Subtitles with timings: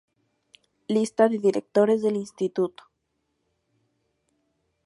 [0.87, 2.85] Lista de directores del instituto